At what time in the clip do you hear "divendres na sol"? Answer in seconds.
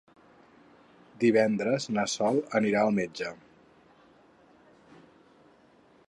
1.23-2.39